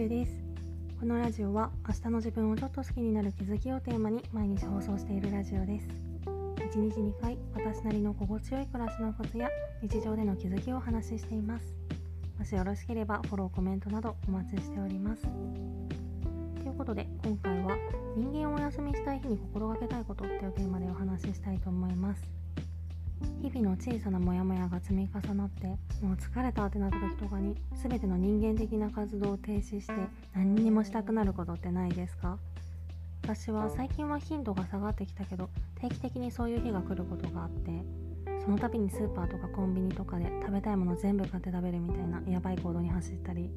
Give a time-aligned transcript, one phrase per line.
[0.00, 0.32] ルです。
[0.98, 5.88] このラジオは明日の自分をちょっと好きになる気づきをテーマに毎日放送しているラジオです。
[6.24, 9.50] 1日2回私なりの心地よい暮らしのコツや
[9.82, 11.66] 日常での気づきをお話ししています。
[12.38, 15.22] もしよろしければフォローコメントなどお待ちしております。
[15.22, 17.76] ということで今回は
[18.16, 22.39] 人間をお休みしたい日に心がけたいことっていうテーマでお話ししたいと思います。
[23.42, 29.92] 日々の小さなモヤモヤが積み重なってもう疲れたってなった時とかに全ての人間的な活動を停止して
[30.34, 32.38] 何にもしたくなることってないですか？
[33.22, 37.84] 私は最近は頻度が下がってきたけど定期的にそういう日が来ることがあって
[38.44, 43.50] その度にスーパーとかコンビニとかで食べたいもの全部買って食べるみたいなやばい行動に走ったり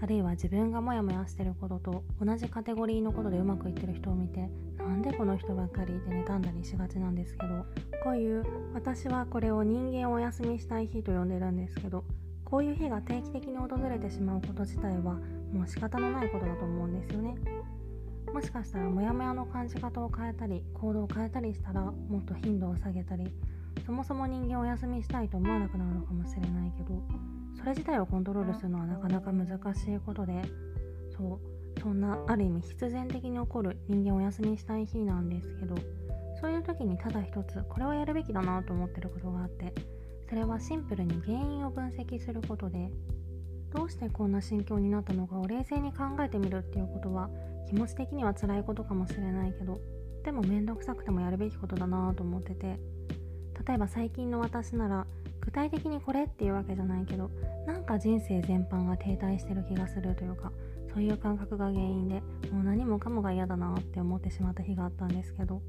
[0.00, 7.64] あるいは自分がモヤモヤしてることと同じカテゴリーのことでうまくいってる人を見てなんでこの人ばっかりって妬んだりしがちなんですけど
[8.04, 12.04] こういう私はこれを人間をお休みしたい日と呼んでるんですけど
[12.44, 15.14] こういう日が定期的に訪れてしまうこと自体は
[15.52, 17.34] もう仕方のないことだと思うんですよね。
[18.32, 23.32] もしかしたらモヤモヤの感じ方を変えたり行動を変えたりしたらもっと頻度を下げたり
[23.86, 26.85] そもそも人間をお休みしたいと思わなくなるのかもしれないけど
[27.66, 30.42] れ自体をコントロールするのはなかなか難しいことで
[31.16, 31.40] そ
[31.76, 35.76] うそんなある意味必然的に起こる人間をお休みしたい日なんですけど
[36.40, 39.72] そういう時にただ一つこれをやるべきだなと思ってることがあって
[40.28, 42.90] それはシンプルに原因を分析することで
[43.74, 47.30] どうしてこんな心境になったのかを冷静に考えてみるっていうことは
[47.68, 49.80] 気持ち的には辛いことかもしれないけど
[50.24, 52.78] でも面倒くさくてもやるべきことだなと思ってて
[53.66, 55.06] 例えば最近の私なら
[55.46, 57.30] 具体的にこれっていうわけじゃないけど
[57.66, 60.52] なんか人生全般が停滞してる気がするというか
[60.92, 65.62] そういう感覚が原因でもう何もかもが嫌だなって思ってしまった日があったんですけど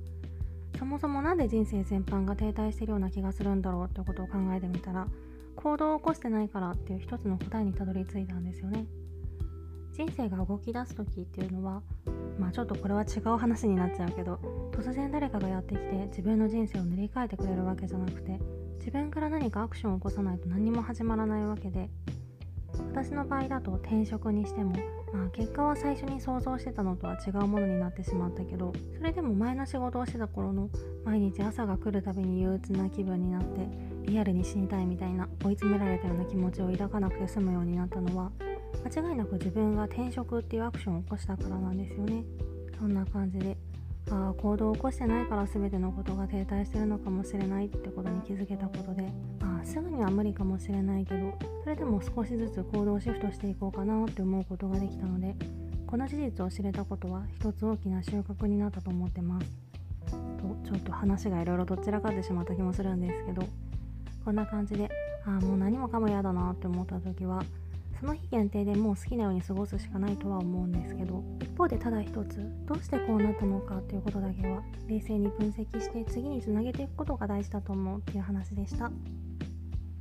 [0.79, 5.07] そもそも何で人生全般が停滞してるような気がするんだろうってことを考えてみたら
[5.55, 8.85] 行動を起こしてないからっていう一つの答えにたどり着いたんですよね。
[9.97, 11.81] 人生が動き出す時っていうのは
[12.39, 14.39] まあちょっとこれは違う話になっちゃうけど
[14.71, 18.39] 突然誰かがやってきて自分の人生を塗り替えてくれるわけじゃなくて
[18.79, 21.89] 自分から何かアクションを起こさないと何も始まらないわけで
[22.91, 24.71] 私の場合だと転職にしても、
[25.13, 30.69] まあ、結果は最初に想像してたのとは違うものになってしまったけどそれでも前の仕事をしてた頃の
[31.03, 33.67] 毎日朝が来るたびに憂鬱な気分になって
[34.03, 38.31] リアルに死にたいみたいな追い詰められたような気持ちを抱かなくて済むようになったのは
[38.85, 42.23] 間違いなく自分が転職っていうアクションを起こしたからなんですよね。
[42.79, 43.57] そんな感じで
[44.09, 55.35] あ行動を起こしてないから全てのことが停滞してるのかもしれないってことに気づけたことであすぐには無理かもしれないけどそれでも少しずつ行動をシフトしていこうかなって思うことができたので
[55.85, 59.67] この事実を知れたことは一つ大きな収穫になったと思ってます。
[60.37, 63.43] とちょっと話がいろいろどちらかってしまった気もするんですけど
[64.23, 64.89] こんな感じで
[65.25, 67.43] あもう何もかも嫌だなって思った時は
[67.99, 78.91] その日限定でもう好きなように過ごすしかないとは思うんですけど一方でただ一つどうしてこうなったのかっていうことだけは冷静に分析して次につなげていくことが大事だと思うっていう話でした。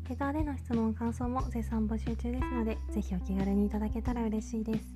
[0.09, 4.95] レターでの質問感想も絶賛募集中ですのでぜひお気軽にいただけたら嬉しいです。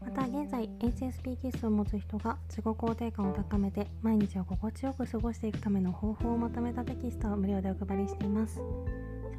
[0.00, 8.60] また現在 HSP 気質を持つ人が自己肯定感を高めて毎日を心地よく過ごしていくための方法をまとめたテキストを無料でお配りしています。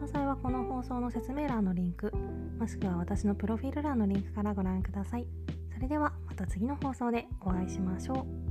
[0.01, 2.12] 詳細はこの放送の説明欄のリンク
[2.57, 5.28] もしくは私のプロフィール欄のリンクからご覧ください。
[5.72, 8.50] それではまた次の放送でお会いしましょう。